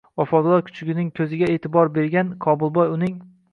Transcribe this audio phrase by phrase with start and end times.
[0.19, 3.17] Vafodor kuchugining ko`ziga e`tibor bergan Qobilboy, uning